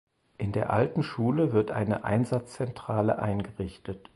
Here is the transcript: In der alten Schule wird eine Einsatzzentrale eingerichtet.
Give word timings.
In 0.39 0.51
der 0.51 0.71
alten 0.73 1.03
Schule 1.03 1.53
wird 1.53 1.69
eine 1.69 2.03
Einsatzzentrale 2.03 3.19
eingerichtet. 3.19 4.09